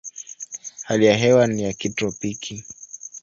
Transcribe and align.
Hali 0.83 1.05
ya 1.05 1.17
hewa 1.17 1.47
ni 1.47 1.63
ya 1.63 1.73
kitropiki. 1.73 2.65